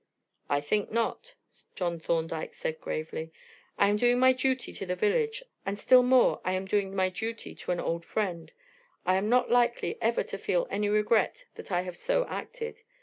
"I 0.49 0.61
think 0.61 0.89
not," 0.91 1.35
John 1.75 1.99
Thorndyke 1.99 2.55
said 2.55 2.81
gravely. 2.81 3.31
"I 3.77 3.87
am 3.87 3.97
doing 3.97 4.17
my 4.17 4.33
duty 4.33 4.73
to 4.73 4.85
the 4.87 4.95
village, 4.95 5.43
and 5.63 5.77
still 5.77 6.01
more 6.01 6.41
I 6.43 6.53
am 6.53 6.65
doing 6.65 6.95
my 6.95 7.09
duty 7.09 7.53
to 7.53 7.71
an 7.71 7.79
old 7.79 8.03
friend, 8.03 8.49
and 8.49 8.51
I 9.05 9.17
am 9.17 9.29
not 9.29 9.51
likely 9.51 9.99
ever 10.01 10.23
to 10.23 10.39
feel 10.39 10.65
any 10.71 10.89
regret 10.89 11.45
that 11.53 11.71
I 11.71 11.81
have 11.81 11.95
so 11.97 12.25
acted. 12.25 12.81